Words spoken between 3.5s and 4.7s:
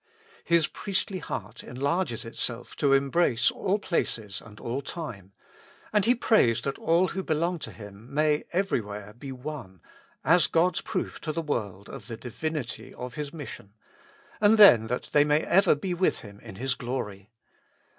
all places and